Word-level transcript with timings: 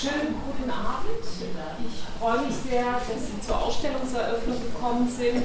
Schönen 0.00 0.34
guten 0.46 0.70
Abend. 0.70 1.20
Ich 1.20 2.18
freue 2.18 2.46
mich 2.46 2.56
sehr, 2.56 2.84
dass 2.90 3.26
Sie 3.26 3.38
zur 3.46 3.60
Ausstellungseröffnung 3.60 4.56
gekommen 4.58 5.06
sind. 5.06 5.44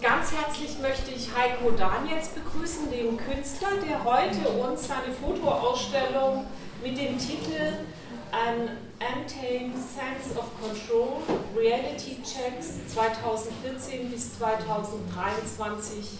Ganz 0.00 0.32
herzlich 0.32 0.78
möchte 0.80 1.10
ich 1.10 1.28
Heiko 1.36 1.72
Daniels 1.72 2.28
begrüßen, 2.28 2.90
den 2.90 3.18
Künstler, 3.18 3.68
der 3.86 4.02
heute 4.02 4.48
uns 4.48 4.88
seine 4.88 5.12
Fotoausstellung 5.12 6.46
mit 6.82 6.96
dem 6.96 7.18
Titel 7.18 7.84
An 8.32 8.78
Untamed 8.96 9.74
Sense 9.76 10.38
of 10.38 10.46
Control 10.58 11.20
Reality 11.54 12.16
Checks 12.22 12.80
2014 12.94 14.10
bis 14.10 14.38
2023 14.38 16.18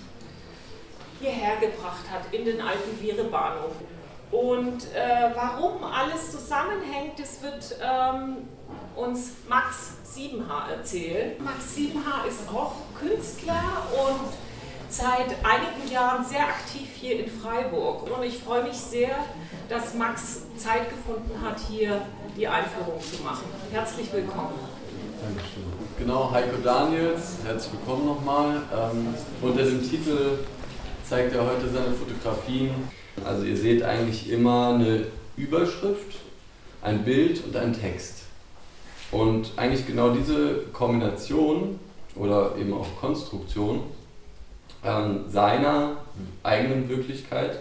hierher 1.20 1.56
gebracht 1.56 2.04
hat 2.12 2.34
in 2.34 2.44
den 2.44 2.60
alten 2.60 2.98
Viere 3.00 3.24
Bahnhof. 3.24 3.72
Und 4.30 4.84
äh, 4.94 5.30
warum 5.34 5.84
alles 5.84 6.32
zusammenhängt, 6.32 7.18
das 7.18 7.42
wird 7.42 7.76
ähm, 7.80 8.48
uns 8.96 9.32
Max 9.48 9.92
Siebenhaar 10.04 10.70
erzählen. 10.70 11.32
Max 11.42 11.74
Siebenhaar 11.74 12.26
ist 12.26 12.48
auch 12.48 12.72
Künstler 12.98 13.62
und 13.92 14.32
seit 14.88 15.36
einigen 15.44 15.92
Jahren 15.92 16.24
sehr 16.24 16.42
aktiv 16.42 16.88
hier 16.94 17.20
in 17.20 17.30
Freiburg. 17.30 18.02
Und 18.02 18.24
ich 18.24 18.38
freue 18.38 18.64
mich 18.64 18.76
sehr, 18.76 19.14
dass 19.68 19.94
Max 19.94 20.42
Zeit 20.56 20.88
gefunden 20.88 21.40
hat, 21.44 21.58
hier 21.68 22.02
die 22.36 22.48
Einführung 22.48 23.00
zu 23.00 23.22
machen. 23.22 23.44
Herzlich 23.70 24.12
willkommen. 24.12 24.58
Dankeschön. 25.22 25.64
Genau, 25.98 26.30
Heiko 26.30 26.56
Daniels, 26.62 27.38
herzlich 27.44 27.72
willkommen 27.72 28.06
nochmal. 28.06 28.62
Ähm, 28.72 29.14
unter 29.40 29.62
dem 29.62 29.82
Titel 29.88 30.38
zeigt 31.08 31.34
er 31.34 31.46
heute 31.46 31.68
seine 31.68 31.92
Fotografien. 31.94 32.74
Also 33.24 33.44
ihr 33.44 33.56
seht 33.56 33.82
eigentlich 33.82 34.30
immer 34.30 34.74
eine 34.74 35.06
Überschrift, 35.36 36.18
ein 36.82 37.04
Bild 37.04 37.44
und 37.44 37.56
ein 37.56 37.72
Text. 37.72 38.24
Und 39.10 39.52
eigentlich 39.56 39.86
genau 39.86 40.10
diese 40.10 40.64
Kombination 40.72 41.78
oder 42.14 42.56
eben 42.58 42.72
auch 42.72 42.86
Konstruktion 43.00 43.80
ähm, 44.84 45.24
seiner 45.28 45.96
eigenen 46.42 46.88
Wirklichkeit 46.88 47.58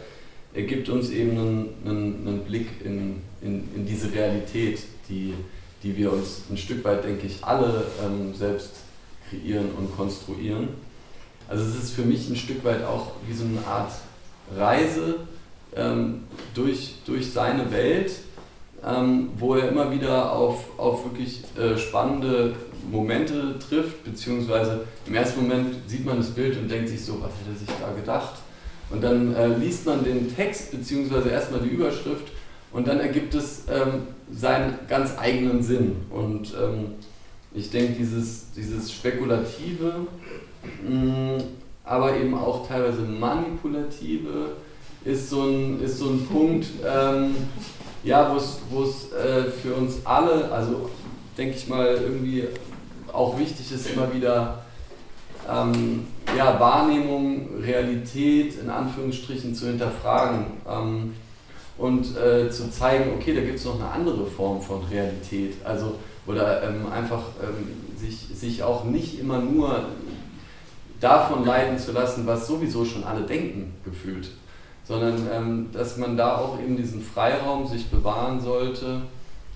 ergibt 0.54 0.90
uns 0.90 1.10
eben 1.10 1.32
einen, 1.32 1.70
einen, 1.86 2.28
einen 2.28 2.40
Blick 2.46 2.68
in, 2.84 3.22
in, 3.42 3.70
in, 3.76 3.86
diese 3.86 4.12
Realität, 4.14 4.80
die, 5.10 5.34
die 5.84 5.98
wir 5.98 6.14
uns 6.14 6.44
ein 6.50 6.58
Stück 6.58 6.84
weit, 6.86 7.04
denke 7.04 7.28
ich, 7.28 7.44
alle 7.44 7.86
ähm, 8.04 8.34
selbst 8.34 8.72
kreieren 9.30 9.72
und 9.78 9.96
konstruieren. 9.96 10.70
Also 11.48 11.64
es 11.66 11.76
ist 11.76 11.92
für 11.92 12.04
mich 12.04 12.30
ein 12.30 12.36
Stück 12.36 12.64
weit 12.64 12.84
auch 12.84 13.12
wie 13.28 13.34
so 13.34 13.44
eine 13.44 13.66
Art 13.68 13.92
Reise 14.56 15.20
ähm, 15.76 16.24
durch, 16.54 16.96
durch 17.06 17.32
seine 17.32 17.72
Welt, 17.72 18.12
ähm, 18.86 19.30
wo 19.38 19.56
er 19.56 19.70
immer 19.70 19.92
wieder 19.92 20.32
auf, 20.32 20.78
auf 20.78 21.06
wirklich 21.06 21.44
äh, 21.58 21.78
spannende 21.78 22.56
Momente 22.92 23.56
trifft, 23.60 24.04
beziehungsweise 24.04 24.82
im 25.08 25.16
ersten 25.16 25.42
Moment 25.42 25.76
sieht 25.88 26.06
man 26.06 26.18
das 26.18 26.30
Bild 26.30 26.58
und 26.58 26.70
denkt 26.70 26.90
sich 26.90 27.04
so, 27.04 27.14
was 27.16 27.32
hat 27.32 27.48
er 27.52 27.60
sich 27.60 27.68
da 27.80 27.92
gedacht? 27.94 28.36
Und 28.92 29.04
dann 29.04 29.34
äh, 29.36 29.48
liest 29.48 29.86
man 29.86 30.04
den 30.04 30.34
Text, 30.34 30.72
beziehungsweise 30.72 31.30
erstmal 31.30 31.62
die 31.62 31.70
Überschrift 31.70 32.32
und 32.72 32.88
dann 32.88 33.00
ergibt 33.00 33.34
es 33.34 33.64
ähm, 33.70 34.08
seinen 34.32 34.78
ganz 34.88 35.18
eigenen 35.18 35.64
Sinn. 35.64 35.96
Und 36.10 36.54
ähm, 36.54 36.96
ich 37.54 37.72
denke, 37.72 37.94
dieses, 37.94 38.52
dieses 38.52 38.92
Spekulative, 38.92 40.08
mh, 40.88 41.44
aber 41.84 42.18
eben 42.18 42.36
auch 42.36 42.68
teilweise 42.68 43.02
Manipulative, 43.02 44.58
ist 45.06 45.30
so 45.30 45.44
ein, 45.44 45.82
ist 45.82 46.00
so 46.00 46.10
ein 46.10 46.26
Punkt, 46.26 46.66
ähm, 46.86 47.36
ja, 48.04 48.36
wo 48.70 48.84
es 48.84 49.12
äh, 49.14 49.44
für 49.52 49.76
uns 49.76 50.04
alle, 50.04 50.52
also 50.52 50.90
denke 51.38 51.56
ich 51.56 51.68
mal, 51.68 51.88
irgendwie 51.88 52.46
auch 53.14 53.38
wichtig 53.38 53.72
ist, 53.72 53.92
immer 53.92 54.14
wieder 54.14 54.66
ähm, 55.50 56.08
ja, 56.36 56.60
Wahrnehmung, 56.60 57.62
Realität 57.62 58.60
in 58.60 58.70
Anführungsstrichen 58.70 59.54
zu 59.54 59.68
hinterfragen 59.68 60.46
ähm, 60.68 61.14
und 61.78 62.18
äh, 62.18 62.50
zu 62.50 62.72
zeigen, 62.72 63.12
okay, 63.16 63.36
da 63.36 63.42
gibt 63.42 63.60
es 63.60 63.66
noch 63.66 63.76
eine 63.76 63.90
andere 63.90 64.26
Form 64.26 64.62
von 64.62 64.84
Realität. 64.86 65.56
Also, 65.64 65.96
oder 66.26 66.64
ähm, 66.64 66.92
einfach 66.92 67.22
ähm, 67.44 67.98
sich, 67.98 68.28
sich 68.34 68.64
auch 68.64 68.86
nicht 68.86 69.20
immer 69.20 69.40
nur 69.40 69.86
davon 71.00 71.46
leiten 71.46 71.78
zu 71.78 71.92
lassen, 71.92 72.26
was 72.26 72.48
sowieso 72.48 72.86
schon 72.86 73.04
alle 73.04 73.22
denken, 73.22 73.74
gefühlt 73.84 74.30
sondern 74.88 75.28
ähm, 75.34 75.70
dass 75.74 75.98
man 75.98 76.16
da 76.16 76.38
auch 76.38 76.60
eben 76.60 76.78
diesen 76.78 77.02
Freiraum 77.02 77.68
sich 77.68 77.88
bewahren 77.88 78.40
sollte, 78.40 79.02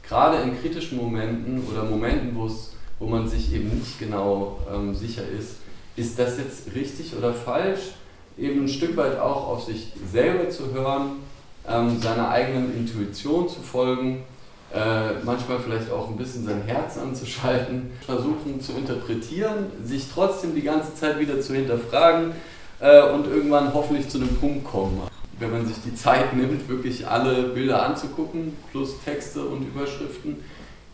gerade 0.07 0.37
in 0.41 0.59
kritischen 0.59 0.97
Momenten 0.97 1.63
oder 1.71 1.83
Momenten, 1.83 2.35
wo 2.35 3.05
man 3.05 3.27
sich 3.27 3.53
eben 3.53 3.69
nicht 3.79 3.99
genau 3.99 4.57
ähm, 4.73 4.95
sicher 4.95 5.21
ist, 5.21 5.57
ist 5.95 6.17
das 6.17 6.37
jetzt 6.37 6.73
richtig 6.73 7.15
oder 7.15 7.33
falsch, 7.33 7.91
eben 8.37 8.63
ein 8.63 8.67
Stück 8.67 8.97
weit 8.97 9.19
auch 9.19 9.47
auf 9.47 9.63
sich 9.65 9.91
selber 10.11 10.49
zu 10.49 10.73
hören, 10.73 11.17
ähm, 11.67 11.99
seiner 12.01 12.29
eigenen 12.29 12.75
Intuition 12.75 13.47
zu 13.47 13.59
folgen, 13.59 14.23
äh, 14.73 15.13
manchmal 15.23 15.59
vielleicht 15.59 15.91
auch 15.91 16.09
ein 16.09 16.15
bisschen 16.15 16.45
sein 16.45 16.63
Herz 16.65 16.97
anzuschalten, 16.97 17.91
versuchen 18.05 18.61
zu 18.61 18.73
interpretieren, 18.73 19.67
sich 19.83 20.07
trotzdem 20.11 20.55
die 20.55 20.61
ganze 20.61 20.95
Zeit 20.95 21.19
wieder 21.19 21.39
zu 21.41 21.53
hinterfragen 21.53 22.31
äh, 22.79 23.11
und 23.11 23.27
irgendwann 23.27 23.73
hoffentlich 23.73 24.07
zu 24.09 24.17
einem 24.19 24.35
Punkt 24.37 24.65
kommen 24.65 25.08
wenn 25.39 25.51
man 25.51 25.65
sich 25.65 25.77
die 25.85 25.95
Zeit 25.95 26.35
nimmt, 26.35 26.67
wirklich 26.67 27.07
alle 27.07 27.49
Bilder 27.49 27.85
anzugucken, 27.85 28.53
plus 28.71 28.95
Texte 29.03 29.41
und 29.41 29.63
Überschriften, 29.63 30.37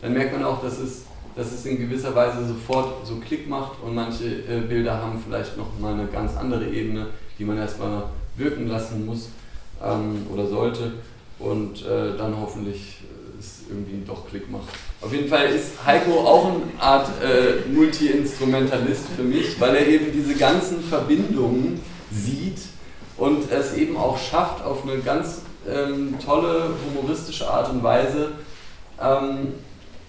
dann 0.00 0.12
merkt 0.12 0.32
man 0.32 0.44
auch, 0.44 0.62
dass 0.62 0.78
es, 0.78 1.02
dass 1.34 1.52
es 1.52 1.66
in 1.66 1.78
gewisser 1.78 2.14
Weise 2.14 2.46
sofort 2.46 3.06
so 3.06 3.16
Klick 3.16 3.48
macht 3.48 3.82
und 3.82 3.94
manche 3.94 4.24
äh, 4.24 4.60
Bilder 4.68 5.00
haben 5.02 5.22
vielleicht 5.24 5.56
noch 5.56 5.78
mal 5.80 5.94
eine 5.94 6.06
ganz 6.06 6.36
andere 6.36 6.66
Ebene, 6.68 7.08
die 7.38 7.44
man 7.44 7.58
erstmal 7.58 8.04
wirken 8.36 8.68
lassen 8.68 9.04
muss 9.04 9.30
ähm, 9.82 10.26
oder 10.32 10.46
sollte 10.46 10.92
und 11.38 11.84
äh, 11.84 12.16
dann 12.16 12.34
hoffentlich 12.40 13.02
äh, 13.02 13.38
es 13.38 13.62
irgendwie 13.68 14.06
doch 14.06 14.28
Klick 14.28 14.50
macht. 14.50 14.68
Auf 15.00 15.12
jeden 15.12 15.28
Fall 15.28 15.46
ist 15.46 15.84
Heiko 15.84 16.20
auch 16.20 16.46
eine 16.46 16.62
Art 16.80 17.08
äh, 17.22 17.68
Multi-Instrumentalist 17.70 19.04
für 19.16 19.22
mich, 19.22 19.60
weil 19.60 19.76
er 19.76 19.86
eben 19.86 20.06
diese 20.12 20.34
ganzen 20.34 20.82
Verbindungen 20.82 21.80
sieht 22.10 22.58
und 23.16 23.50
es 23.50 23.74
eben 23.74 23.96
auch 23.96 24.18
schafft, 24.18 24.64
auf 24.64 24.82
eine 24.82 24.98
ganz 24.98 25.42
ähm, 25.68 26.16
tolle, 26.24 26.70
humoristische 26.84 27.48
Art 27.48 27.70
und 27.70 27.82
Weise, 27.82 28.32
ähm, 29.00 29.54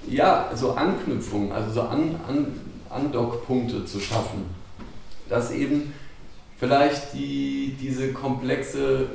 ja, 0.07 0.50
so 0.53 0.73
Anknüpfungen, 0.73 1.51
also 1.51 1.72
so 1.72 1.81
an, 1.81 2.16
an, 2.28 2.59
Andockpunkte 2.90 3.85
zu 3.85 4.00
schaffen. 4.00 4.46
Dass 5.29 5.51
eben 5.51 5.94
vielleicht 6.57 7.13
die, 7.13 7.75
diese 7.79 8.13
komplexe 8.13 9.07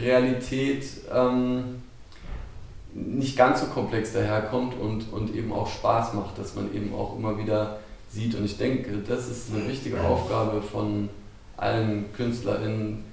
Realität 0.00 0.84
ähm, 1.12 1.82
nicht 2.92 3.36
ganz 3.36 3.60
so 3.60 3.66
komplex 3.66 4.12
daherkommt 4.12 4.74
und, 4.80 5.12
und 5.12 5.34
eben 5.34 5.52
auch 5.52 5.68
Spaß 5.68 6.14
macht, 6.14 6.38
dass 6.38 6.56
man 6.56 6.74
eben 6.74 6.92
auch 6.92 7.16
immer 7.16 7.38
wieder 7.38 7.78
sieht. 8.10 8.34
Und 8.34 8.44
ich 8.44 8.58
denke, 8.58 8.98
das 9.06 9.28
ist 9.28 9.54
eine 9.54 9.68
wichtige 9.68 10.00
Aufgabe 10.00 10.60
von 10.60 11.08
allen 11.56 12.12
KünstlerInnen, 12.12 13.04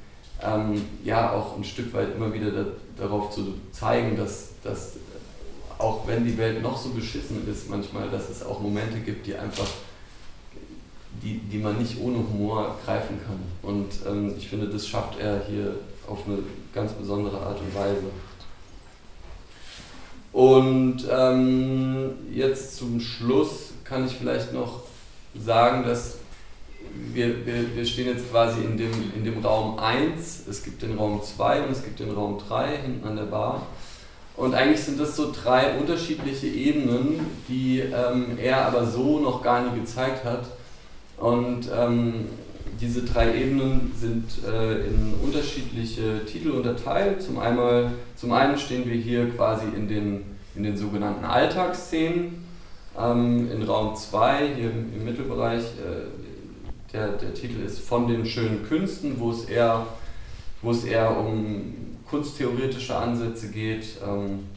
ähm, 0.44 0.82
ja 1.04 1.32
auch 1.32 1.58
ein 1.58 1.64
Stück 1.64 1.94
weit 1.94 2.16
immer 2.16 2.34
wieder 2.34 2.52
da, 2.52 2.66
darauf 2.98 3.32
zu 3.32 3.56
zeigen, 3.72 4.18
dass, 4.18 4.50
dass 4.64 4.94
auch 5.78 6.08
wenn 6.08 6.26
die 6.26 6.38
Welt 6.38 6.62
noch 6.62 6.78
so 6.78 6.90
beschissen 6.90 7.48
ist, 7.50 7.70
manchmal, 7.70 8.10
dass 8.10 8.30
es 8.30 8.44
auch 8.44 8.60
Momente 8.60 9.00
gibt, 9.00 9.28
die 9.28 9.36
einfach, 9.36 9.68
die, 11.22 11.38
die 11.38 11.58
man 11.58 11.78
nicht 11.78 12.00
ohne 12.02 12.18
Humor 12.18 12.78
greifen 12.84 13.20
kann. 13.26 13.40
Und 13.62 13.90
ähm, 14.08 14.34
ich 14.38 14.48
finde, 14.48 14.68
das 14.68 14.88
schafft 14.88 15.20
er 15.20 15.46
hier 15.48 15.76
auf 16.08 16.20
eine 16.26 16.40
ganz 16.74 16.94
besondere 16.94 17.40
Art 17.40 17.60
und 17.60 17.76
Weise. 17.76 18.04
Und 20.32 21.08
ähm, 21.10 22.12
jetzt 22.32 22.78
zum 22.78 23.00
Schluss 23.00 23.74
kann 23.84 24.06
ich 24.06 24.14
vielleicht 24.14 24.54
noch 24.54 24.82
sagen, 25.36 25.84
dass 25.84 26.18
wir, 27.14 27.46
wir, 27.46 27.76
wir 27.76 27.86
stehen 27.86 28.08
jetzt 28.08 28.30
quasi 28.32 28.62
in 28.62 28.78
dem, 28.78 28.92
in 29.16 29.24
dem 29.24 29.44
Raum 29.44 29.80
1, 29.80 30.48
es 30.50 30.64
gibt 30.64 30.82
den 30.82 30.98
Raum 30.98 31.22
2 31.24 31.64
und 31.64 31.72
es 31.72 31.84
gibt 31.84 32.00
den 32.00 32.12
Raum 32.12 32.40
3 32.48 32.78
hinten 32.78 33.08
an 33.08 33.16
der 33.16 33.24
Bar. 33.24 33.68
Und 34.38 34.54
eigentlich 34.54 34.82
sind 34.82 35.00
das 35.00 35.16
so 35.16 35.32
drei 35.32 35.78
unterschiedliche 35.80 36.46
Ebenen, 36.46 37.20
die 37.50 37.80
ähm, 37.80 38.38
er 38.38 38.68
aber 38.68 38.86
so 38.86 39.20
noch 39.20 39.42
gar 39.42 39.68
nie 39.68 39.80
gezeigt 39.80 40.24
hat. 40.24 40.46
Und 41.18 41.68
ähm, 41.76 42.28
diese 42.80 43.02
drei 43.02 43.36
Ebenen 43.36 43.92
sind 44.00 44.26
äh, 44.48 44.86
in 44.86 45.16
unterschiedliche 45.24 46.24
Titel 46.26 46.52
unterteilt. 46.52 47.24
Zum, 47.24 47.40
einmal, 47.40 47.92
zum 48.16 48.32
einen 48.32 48.60
stehen 48.60 48.88
wir 48.88 48.96
hier 48.96 49.28
quasi 49.32 49.66
in 49.76 49.88
den, 49.88 50.24
in 50.56 50.62
den 50.62 50.78
sogenannten 50.78 51.26
Alltagsszenen. 51.26 52.46
Ähm, 53.00 53.52
in 53.52 53.64
Raum 53.64 53.96
2, 53.96 54.54
hier 54.56 54.70
im, 54.70 54.94
im 54.96 55.06
Mittelbereich, 55.06 55.64
äh, 55.64 56.37
der, 56.94 57.10
der 57.10 57.34
Titel 57.34 57.62
ist 57.62 57.80
Von 57.80 58.08
den 58.08 58.26
schönen 58.26 58.68
Künsten, 58.68 59.20
wo 59.20 59.32
es 59.32 59.46
eher, 59.46 59.86
wo 60.62 60.72
es 60.72 60.84
eher 60.84 61.16
um 61.18 61.74
kunsttheoretische 62.10 62.96
Ansätze 62.96 63.50
geht. 63.50 63.86
Ähm, 64.06 64.48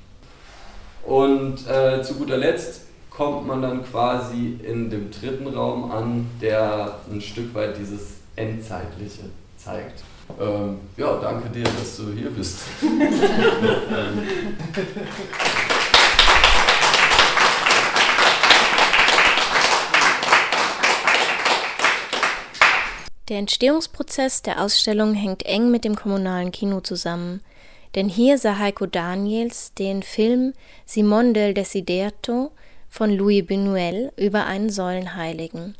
Und 1.04 1.66
äh, 1.66 2.02
zu 2.02 2.14
guter 2.14 2.36
Letzt 2.36 2.82
kommt 3.10 3.46
man 3.46 3.62
dann 3.62 3.84
quasi 3.84 4.58
in 4.62 4.90
dem 4.90 5.10
dritten 5.10 5.48
Raum 5.48 5.90
an, 5.90 6.26
der 6.40 7.00
ein 7.10 7.20
Stück 7.20 7.54
weit 7.54 7.76
dieses 7.78 8.14
Endzeitliche 8.36 9.22
zeigt. 9.56 10.04
Ähm, 10.40 10.78
ja, 10.96 11.18
danke 11.20 11.48
dir, 11.48 11.64
dass 11.64 11.96
du 11.96 12.12
hier 12.12 12.30
bist. 12.30 12.60
Der 23.30 23.38
Entstehungsprozess 23.38 24.42
der 24.42 24.60
Ausstellung 24.60 25.14
hängt 25.14 25.46
eng 25.46 25.70
mit 25.70 25.84
dem 25.84 25.94
kommunalen 25.94 26.50
Kino 26.50 26.80
zusammen, 26.80 27.42
denn 27.94 28.08
hier 28.08 28.38
sah 28.38 28.58
Heiko 28.58 28.86
Daniels 28.86 29.72
den 29.74 30.02
Film 30.02 30.52
Simon 30.84 31.32
del 31.32 31.54
Desiderto 31.54 32.50
von 32.88 33.08
Louis 33.10 33.44
Buñuel 33.44 34.10
über 34.16 34.46
einen 34.46 34.68
Säulenheiligen. 34.68 35.76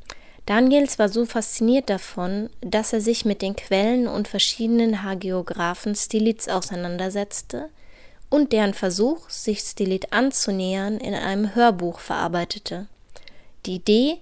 Daniels 0.46 1.00
war 1.00 1.08
so 1.08 1.26
fasziniert 1.26 1.90
davon, 1.90 2.50
dass 2.60 2.92
er 2.92 3.00
sich 3.00 3.24
mit 3.24 3.42
den 3.42 3.56
Quellen 3.56 4.06
und 4.06 4.28
verschiedenen 4.28 5.02
Hagiographen 5.02 5.96
Stilits 5.96 6.48
auseinandersetzte 6.48 7.68
und 8.28 8.52
deren 8.52 8.74
Versuch, 8.74 9.28
sich 9.28 9.58
Stilit 9.58 10.12
anzunähern, 10.12 10.98
in 10.98 11.14
einem 11.14 11.52
Hörbuch 11.56 11.98
verarbeitete. 11.98 12.86
Die 13.66 13.74
Idee 13.74 14.18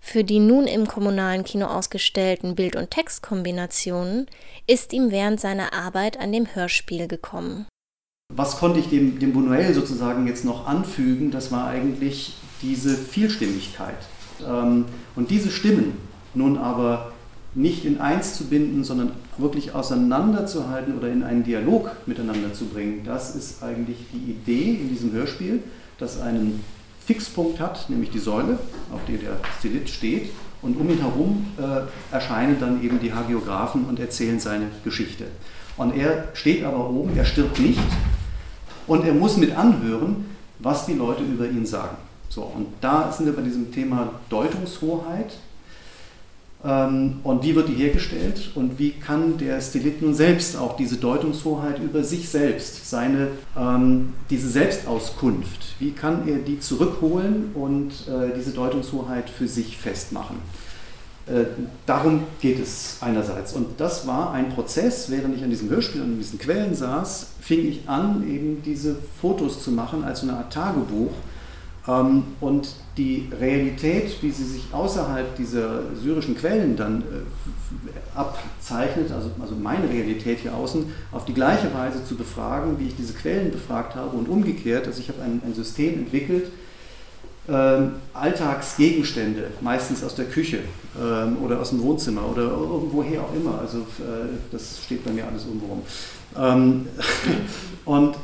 für 0.00 0.24
die 0.24 0.38
nun 0.40 0.66
im 0.66 0.88
kommunalen 0.88 1.44
Kino 1.44 1.66
ausgestellten 1.66 2.54
Bild- 2.54 2.76
und 2.76 2.90
Textkombinationen 2.90 4.26
ist 4.66 4.92
ihm 4.92 5.10
während 5.10 5.40
seiner 5.40 5.72
Arbeit 5.72 6.18
an 6.18 6.32
dem 6.32 6.54
Hörspiel 6.54 7.06
gekommen 7.06 7.66
was 8.34 8.56
konnte 8.56 8.78
ich 8.78 8.88
dem, 8.88 9.18
dem 9.18 9.32
Buñuel 9.32 9.74
sozusagen 9.74 10.26
jetzt 10.26 10.44
noch 10.44 10.66
anfügen? 10.66 11.30
Das 11.30 11.50
war 11.50 11.66
eigentlich 11.66 12.34
diese 12.62 12.96
Vielstimmigkeit. 12.96 13.96
Ähm, 14.46 14.86
und 15.16 15.30
diese 15.30 15.50
Stimmen 15.50 15.94
nun 16.34 16.56
aber 16.56 17.12
nicht 17.54 17.84
in 17.84 18.00
eins 18.00 18.36
zu 18.36 18.44
binden, 18.44 18.84
sondern 18.84 19.10
wirklich 19.36 19.74
auseinanderzuhalten 19.74 20.96
oder 20.96 21.08
in 21.08 21.24
einen 21.24 21.42
Dialog 21.42 21.90
miteinander 22.06 22.52
zu 22.52 22.66
bringen, 22.66 23.02
das 23.04 23.34
ist 23.34 23.62
eigentlich 23.62 23.98
die 24.12 24.30
Idee 24.30 24.78
in 24.80 24.88
diesem 24.88 25.12
Hörspiel, 25.12 25.60
das 25.98 26.20
einen 26.20 26.62
Fixpunkt 27.04 27.60
hat, 27.60 27.88
nämlich 27.90 28.10
die 28.10 28.18
Säule, 28.18 28.58
auf 28.92 29.00
der 29.08 29.18
der 29.18 29.36
Stilit 29.58 29.88
steht, 29.88 30.30
und 30.62 30.76
um 30.78 30.90
ihn 30.90 31.00
herum 31.00 31.46
äh, 31.58 32.14
erscheinen 32.14 32.60
dann 32.60 32.82
eben 32.82 33.00
die 33.00 33.12
Hagiographen 33.12 33.86
und 33.86 33.98
erzählen 33.98 34.38
seine 34.38 34.66
Geschichte. 34.84 35.24
Und 35.76 35.96
er 35.96 36.28
steht 36.34 36.64
aber 36.64 36.90
oben, 36.90 37.16
er 37.16 37.24
stirbt 37.24 37.58
nicht, 37.58 37.80
und 38.86 39.04
er 39.04 39.14
muss 39.14 39.36
mit 39.36 39.56
anhören, 39.56 40.26
was 40.58 40.86
die 40.86 40.94
Leute 40.94 41.22
über 41.22 41.48
ihn 41.48 41.64
sagen. 41.64 41.96
So, 42.28 42.42
und 42.42 42.66
da 42.80 43.10
sind 43.10 43.26
wir 43.26 43.34
bei 43.34 43.42
diesem 43.42 43.72
Thema 43.72 44.12
Deutungshoheit. 44.28 45.34
Ähm, 46.62 47.20
und 47.22 47.42
wie 47.42 47.54
wird 47.54 47.68
die 47.68 47.74
hergestellt 47.74 48.50
und 48.54 48.78
wie 48.78 48.90
kann 48.90 49.38
der 49.38 49.60
Stilit 49.60 50.02
nun 50.02 50.14
selbst 50.14 50.58
auch 50.58 50.76
diese 50.76 50.96
Deutungshoheit 50.96 51.78
über 51.78 52.04
sich 52.04 52.28
selbst, 52.28 52.88
seine, 52.88 53.28
ähm, 53.56 54.12
diese 54.28 54.48
Selbstauskunft, 54.48 55.76
wie 55.78 55.92
kann 55.92 56.28
er 56.28 56.36
die 56.38 56.60
zurückholen 56.60 57.52
und 57.54 57.90
äh, 58.08 58.36
diese 58.36 58.50
Deutungshoheit 58.50 59.30
für 59.30 59.48
sich 59.48 59.78
festmachen? 59.78 60.36
Äh, 61.26 61.44
darum 61.86 62.24
geht 62.40 62.60
es 62.60 62.98
einerseits. 63.00 63.54
Und 63.54 63.80
das 63.80 64.06
war 64.06 64.32
ein 64.32 64.50
Prozess, 64.50 65.10
während 65.10 65.36
ich 65.36 65.42
an 65.42 65.50
diesem 65.50 65.70
Hörspiel 65.70 66.02
und 66.02 66.12
an 66.12 66.18
diesen 66.18 66.38
Quellen 66.38 66.74
saß, 66.74 67.28
fing 67.40 67.66
ich 67.66 67.88
an, 67.88 68.28
eben 68.28 68.62
diese 68.64 68.96
Fotos 69.20 69.62
zu 69.62 69.70
machen 69.70 70.04
als 70.04 70.20
so 70.20 70.28
eine 70.28 70.36
Art 70.36 70.52
Tagebuch. 70.52 71.12
Ähm, 71.88 72.24
und 72.40 72.68
die 72.96 73.28
Realität, 73.38 74.22
wie 74.22 74.30
sie 74.30 74.44
sich 74.44 74.64
außerhalb 74.72 75.34
dieser 75.36 75.94
syrischen 75.96 76.36
Quellen 76.36 76.76
dann 76.76 77.02
äh, 77.02 78.18
abzeichnet, 78.18 79.10
also, 79.12 79.30
also 79.40 79.54
meine 79.54 79.88
Realität 79.88 80.40
hier 80.40 80.54
außen, 80.54 80.92
auf 81.12 81.24
die 81.24 81.32
gleiche 81.34 81.72
Weise 81.72 82.04
zu 82.04 82.16
befragen, 82.16 82.78
wie 82.78 82.88
ich 82.88 82.96
diese 82.96 83.14
Quellen 83.14 83.50
befragt 83.50 83.94
habe 83.94 84.16
und 84.16 84.28
umgekehrt. 84.28 84.86
Also 84.86 85.00
ich 85.00 85.08
habe 85.08 85.22
ein, 85.22 85.40
ein 85.44 85.54
System 85.54 85.94
entwickelt, 85.94 86.50
ähm, 87.48 87.92
Alltagsgegenstände, 88.12 89.48
meistens 89.62 90.04
aus 90.04 90.14
der 90.14 90.26
Küche 90.26 90.58
ähm, 91.00 91.38
oder 91.42 91.60
aus 91.60 91.70
dem 91.70 91.82
Wohnzimmer 91.82 92.28
oder 92.30 92.42
irgendwoher 92.42 93.22
auch 93.22 93.34
immer. 93.34 93.58
Also 93.58 93.78
äh, 93.78 94.28
das 94.52 94.82
steht 94.84 95.04
bei 95.04 95.10
mir 95.10 95.26
alles 95.26 95.46
irgendwo 95.46 95.66
rum. 95.66 95.82
Und 97.86 98.14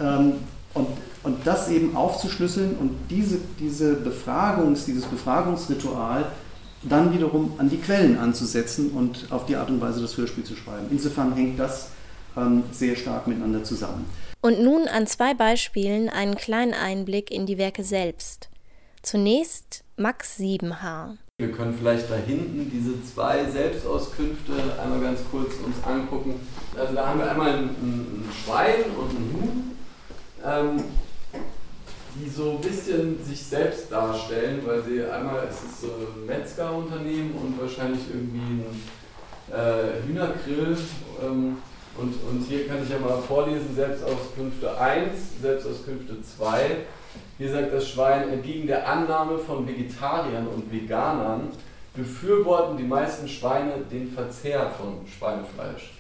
das 1.47 1.69
eben 1.71 1.97
aufzuschlüsseln 1.97 2.77
und 2.77 2.93
diese, 3.11 3.39
diese 3.61 3.95
Befragungs, 3.95 4.85
dieses 4.85 5.05
Befragungsritual 5.05 6.27
dann 6.83 7.13
wiederum 7.13 7.55
an 7.59 7.69
die 7.69 7.79
Quellen 7.79 8.19
anzusetzen 8.19 8.91
und 8.91 9.27
auf 9.31 9.47
die 9.47 9.57
Art 9.57 9.71
und 9.71 9.81
Weise 9.81 10.01
das 10.01 10.17
Hörspiel 10.17 10.45
zu 10.45 10.57
schreiben. 10.57 10.87
Insofern 10.91 11.35
hängt 11.35 11.59
das 11.59 11.91
ähm, 12.37 12.65
sehr 12.73 12.97
stark 12.97 13.27
miteinander 13.27 13.65
zusammen. 13.65 14.07
Und 14.41 14.61
nun 14.61 14.87
an 14.87 15.07
zwei 15.07 15.35
Beispielen 15.35 16.09
einen 16.09 16.37
kleinen 16.37 16.75
Einblick 16.75 17.31
in 17.31 17.47
die 17.47 17.59
Werke 17.59 17.83
selbst. 17.83 18.49
Zunächst 19.03 19.85
Max 19.97 20.39
7H. 20.39 21.17
Wir 21.39 21.53
können 21.53 21.75
vielleicht 21.77 22.11
da 22.11 22.17
hinten 22.17 22.71
diese 22.71 23.03
zwei 23.05 23.45
Selbstauskünfte 23.51 24.53
einmal 24.83 25.01
ganz 25.01 25.21
kurz 25.31 25.55
uns 25.65 25.77
angucken. 25.85 26.35
Also 26.79 26.95
da 26.95 27.09
haben 27.09 27.21
wir 27.21 27.31
einmal 27.31 27.53
ein, 27.55 27.65
ein 27.65 28.25
Schwein 28.33 28.85
und 28.99 29.11
ein 29.11 29.35
Huhn, 29.35 29.77
ähm, 30.45 30.85
die 32.19 32.29
so 32.29 32.53
ein 32.53 32.61
bisschen 32.61 33.23
sich 33.25 33.43
selbst 33.43 33.93
darstellen, 33.93 34.63
weil 34.65 34.83
sie 34.83 35.03
einmal 35.05 35.47
ist 35.49 35.65
es 35.65 35.81
so 35.83 35.89
ein 35.89 36.27
Metzgerunternehmen 36.27 37.33
und 37.33 37.61
wahrscheinlich 37.61 38.03
irgendwie 38.13 38.39
ein 38.39 38.83
äh, 39.53 40.07
Hühnergrill. 40.07 40.77
Ähm, 41.23 41.59
und, 41.99 42.15
und 42.29 42.45
hier 42.47 42.69
kann 42.69 42.83
ich 42.83 42.91
ja 42.91 42.99
mal 42.99 43.19
vorlesen, 43.23 43.75
Selbstauskünfte 43.75 44.79
1, 44.79 45.41
Selbstauskünfte 45.41 46.17
2 46.23 46.77
hier 47.39 47.51
sagt 47.51 47.73
das 47.73 47.89
Schwein, 47.89 48.31
entgegen 48.31 48.67
der 48.67 48.89
Annahme 48.89 49.39
von 49.39 49.67
Vegetariern 49.67 50.47
und 50.47 50.73
Veganern 50.73 51.51
befürworten 51.95 52.79
die 52.79 52.85
meisten 52.85 53.29
Schweine 53.29 53.73
den 53.91 54.11
Verzehr 54.11 54.71
von 54.71 55.07
Schweinefleisch. 55.07 55.93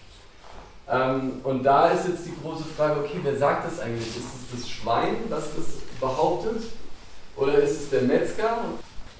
Ähm, 0.88 1.40
und 1.42 1.64
da 1.64 1.88
ist 1.88 2.06
jetzt 2.08 2.26
die 2.26 2.34
große 2.42 2.64
Frage, 2.76 3.00
okay, 3.00 3.18
wer 3.22 3.36
sagt 3.36 3.66
das 3.66 3.80
eigentlich? 3.80 4.06
Ist 4.06 4.16
es 4.18 4.60
das 4.60 4.68
Schwein, 4.68 5.16
das 5.28 5.54
das 5.56 5.66
behauptet? 6.00 6.62
Oder 7.36 7.54
ist 7.54 7.80
es 7.82 7.90
der 7.90 8.02
Metzger? 8.02 8.58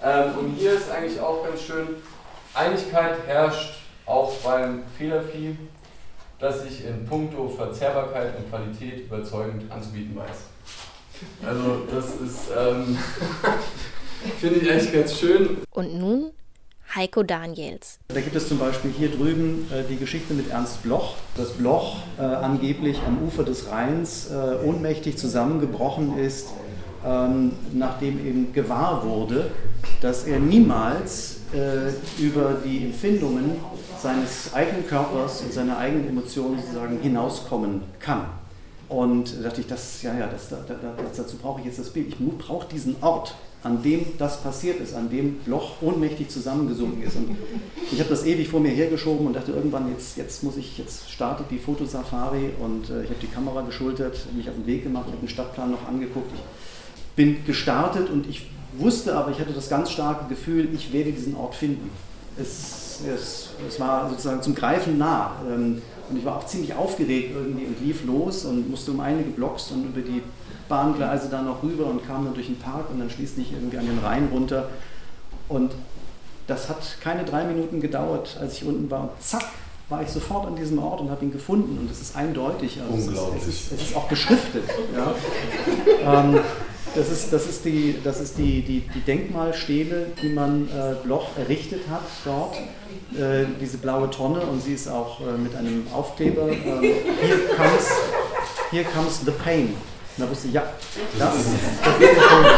Ähm, 0.02 0.38
und 0.38 0.54
hier 0.54 0.74
ist 0.74 0.90
eigentlich 0.90 1.20
auch 1.20 1.44
ganz 1.44 1.62
schön, 1.62 1.88
Einigkeit 2.54 3.18
herrscht 3.26 3.74
auch 4.06 4.32
beim 4.36 4.84
Federvieh, 4.96 5.56
das 6.38 6.62
sich 6.62 6.84
in 6.84 7.04
puncto 7.04 7.48
Verzehrbarkeit 7.48 8.36
und 8.38 8.48
Qualität 8.48 9.06
überzeugend 9.06 9.70
anzubieten 9.70 10.14
weiß. 10.16 10.36
Also 11.46 11.86
das 11.90 12.06
ist, 12.20 12.50
ähm, 12.56 12.98
finde 14.40 14.60
ich 14.60 14.70
echt 14.70 14.92
ganz 14.92 15.18
schön. 15.18 15.62
Und 15.70 15.98
nun 15.98 16.32
Heiko 16.96 17.22
Daniels. 17.22 17.98
Da 18.08 18.20
gibt 18.20 18.34
es 18.34 18.48
zum 18.48 18.58
Beispiel 18.58 18.90
hier 18.90 19.10
drüben 19.10 19.70
äh, 19.70 19.84
die 19.88 19.96
Geschichte 19.96 20.32
mit 20.32 20.50
Ernst 20.50 20.82
Bloch. 20.82 21.16
Das 21.36 21.52
Bloch 21.52 21.98
äh, 22.18 22.22
angeblich 22.22 22.98
am 23.06 23.22
Ufer 23.22 23.44
des 23.44 23.70
Rheins 23.70 24.30
äh, 24.30 24.66
ohnmächtig 24.66 25.18
zusammengebrochen 25.18 26.18
ist, 26.18 26.48
ähm, 27.04 27.52
nachdem 27.74 28.26
eben 28.26 28.52
gewahr 28.54 29.04
wurde, 29.04 29.50
dass 30.00 30.24
er 30.24 30.38
niemals 30.38 31.40
äh, 31.52 31.92
über 32.18 32.56
die 32.64 32.86
Empfindungen 32.86 33.60
seines 34.02 34.54
eigenen 34.54 34.86
Körpers 34.86 35.42
und 35.42 35.52
seiner 35.52 35.76
eigenen 35.76 36.08
Emotionen 36.08 36.58
sozusagen 36.60 36.98
hinauskommen 37.00 37.82
kann. 38.00 38.26
Und 38.88 39.36
da 39.38 39.48
dachte 39.48 39.60
ich, 39.60 39.66
das, 39.66 40.02
ja, 40.02 40.14
ja, 40.16 40.28
das, 40.28 40.48
da, 40.48 40.58
da, 40.66 40.76
dazu 41.16 41.36
brauche 41.36 41.60
ich 41.60 41.66
jetzt 41.66 41.78
das 41.78 41.90
Bild. 41.90 42.08
Ich 42.08 42.38
brauche 42.38 42.68
diesen 42.68 42.96
Ort, 43.02 43.34
an 43.62 43.82
dem 43.82 44.04
das 44.18 44.42
passiert 44.42 44.80
ist, 44.80 44.94
an 44.94 45.10
dem 45.10 45.36
Loch 45.46 45.82
ohnmächtig 45.82 46.28
zusammengesunken 46.28 47.02
ist. 47.02 47.16
Und 47.16 47.36
ich 47.90 47.98
habe 47.98 48.10
das 48.10 48.24
ewig 48.24 48.48
vor 48.48 48.60
mir 48.60 48.70
hergeschoben 48.70 49.26
und 49.26 49.34
dachte 49.34 49.52
irgendwann, 49.52 49.90
jetzt, 49.90 50.16
jetzt 50.16 50.44
muss 50.44 50.56
ich, 50.56 50.78
jetzt 50.78 51.10
startet 51.10 51.46
die 51.50 51.58
Fotosafari 51.58 52.50
und 52.60 52.90
äh, 52.90 53.02
ich 53.02 53.10
habe 53.10 53.20
die 53.20 53.26
Kamera 53.26 53.62
geschultert, 53.62 54.26
mich 54.34 54.48
auf 54.48 54.54
den 54.54 54.66
Weg 54.66 54.84
gemacht, 54.84 55.04
ich 55.08 55.12
habe 55.12 55.26
den 55.26 55.28
Stadtplan 55.28 55.70
noch 55.70 55.86
angeguckt. 55.88 56.30
Ich 56.34 57.16
bin 57.16 57.44
gestartet 57.44 58.10
und 58.10 58.28
ich 58.28 58.46
wusste 58.78 59.16
aber, 59.16 59.30
ich 59.30 59.40
hatte 59.40 59.52
das 59.52 59.68
ganz 59.68 59.90
starke 59.90 60.28
Gefühl, 60.28 60.68
ich 60.74 60.92
werde 60.92 61.12
diesen 61.12 61.34
Ort 61.34 61.54
finden. 61.54 61.90
Es, 62.38 63.00
es, 63.06 63.50
es 63.66 63.80
war 63.80 64.10
sozusagen 64.10 64.42
zum 64.42 64.54
Greifen 64.54 64.98
nah. 64.98 65.36
Ähm, 65.48 65.82
und 66.08 66.16
ich 66.18 66.24
war 66.24 66.36
auch 66.36 66.46
ziemlich 66.46 66.74
aufgeregt 66.74 67.32
irgendwie 67.34 67.66
und 67.66 67.84
lief 67.84 68.04
los 68.04 68.44
und 68.44 68.70
musste 68.70 68.92
um 68.92 69.00
einige 69.00 69.30
Blocks 69.30 69.72
und 69.72 69.86
über 69.86 70.00
die 70.00 70.22
Bahngleise 70.68 71.28
da 71.28 71.42
noch 71.42 71.62
rüber 71.62 71.86
und 71.86 72.06
kam 72.06 72.24
dann 72.24 72.34
durch 72.34 72.46
den 72.46 72.58
Park 72.58 72.90
und 72.90 72.98
dann 72.98 73.10
schließlich 73.10 73.52
irgendwie 73.52 73.78
an 73.78 73.86
den 73.86 73.98
Rhein 73.98 74.28
runter. 74.32 74.68
Und 75.48 75.72
das 76.46 76.68
hat 76.68 76.98
keine 77.00 77.24
drei 77.24 77.44
Minuten 77.44 77.80
gedauert, 77.80 78.36
als 78.40 78.54
ich 78.54 78.64
unten 78.64 78.90
war. 78.90 79.02
Und 79.02 79.10
zack, 79.20 79.44
war 79.88 80.02
ich 80.02 80.08
sofort 80.08 80.46
an 80.46 80.56
diesem 80.56 80.78
Ort 80.78 81.00
und 81.00 81.10
habe 81.10 81.24
ihn 81.24 81.32
gefunden. 81.32 81.78
Und 81.78 81.90
es 81.90 82.00
ist 82.00 82.16
eindeutig. 82.16 82.80
Also 82.80 83.08
Unglaublich. 83.08 83.42
Es 83.42 83.48
ist, 83.48 83.58
es 83.58 83.72
ist, 83.72 83.72
es 83.72 83.88
ist 83.90 83.96
auch 83.96 84.08
beschriftet. 84.08 84.64
ja. 84.94 85.14
ähm, 86.20 86.40
Das 86.96 87.10
ist, 87.10 87.30
das 87.30 87.46
ist, 87.46 87.64
die, 87.66 87.96
das 88.02 88.20
ist 88.20 88.38
die, 88.38 88.62
die, 88.62 88.80
die 88.80 89.00
Denkmalstele, 89.00 90.06
die 90.22 90.30
man 90.30 90.66
äh, 90.68 90.94
Bloch 91.04 91.36
errichtet 91.36 91.82
hat 91.90 92.04
dort. 92.24 92.56
Äh, 92.56 93.44
diese 93.60 93.76
blaue 93.76 94.08
Tonne 94.08 94.40
und 94.40 94.62
sie 94.62 94.72
ist 94.72 94.88
auch 94.88 95.20
äh, 95.20 95.36
mit 95.36 95.54
einem 95.54 95.86
Aufkleber. 95.92 96.48
Äh, 96.48 96.54
here, 96.56 97.38
comes, 97.54 97.90
here 98.70 98.84
comes 98.84 99.20
the 99.26 99.30
pain. 99.30 99.74
Und 100.16 100.24
da 100.24 100.30
wusste 100.30 100.48
ich, 100.48 100.54
ja, 100.54 100.62
das, 101.18 101.28
das 101.28 101.40
ist 101.40 101.56
der 102.00 102.06
Punkt, 102.06 102.50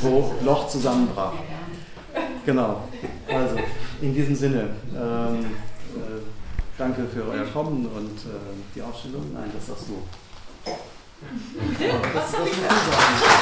wo 0.00 0.34
Loch 0.44 0.68
zusammenbrach. 0.68 1.34
Genau. 2.44 2.88
Also, 3.28 3.56
in 4.00 4.14
diesem 4.14 4.34
Sinne, 4.34 4.70
ähm, 4.94 5.44
äh, 5.94 6.20
danke 6.76 7.06
für 7.06 7.28
euer 7.28 7.44
Kommen 7.44 7.86
und 7.86 8.18
äh, 8.18 8.38
die 8.74 8.82
Ausstellung. 8.82 9.32
Nein, 9.34 9.50
das 9.54 9.66
sagst 9.66 9.84
du. 9.88 10.02
Ich 11.70 11.78
Bitte? 11.78 11.84
Die 11.84 12.18
Ausstellung 12.18 12.46
ist 12.46 12.62
eröffnet, 12.62 13.18
musst 13.20 13.37